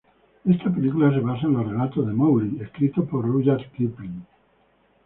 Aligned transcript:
Esta 0.45 0.73
película 0.73 1.11
se 1.13 1.19
basa 1.19 1.45
en 1.45 1.53
los 1.53 1.67
relatos 1.69 2.07
de 2.07 2.11
"Mowgli", 2.13 2.59
escritos 2.59 3.07
por 3.07 3.23
Rudyard 3.23 3.69
Kipling. 3.71 4.25